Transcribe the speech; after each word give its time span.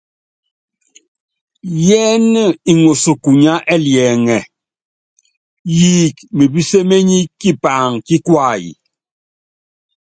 Yɛ́n 1.85 2.33
iŋɔs 2.71 3.03
kunyá 3.23 3.53
ɛliɛŋɛ, 3.73 4.37
yiik 5.77 6.15
mepíséményí 6.37 7.19
kipaŋ 7.39 7.91
kí 8.05 8.15
kuay. 8.25 8.63